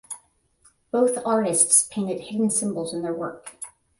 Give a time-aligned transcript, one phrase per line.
[0.89, 3.55] Both artists painted hidden symbols in their work.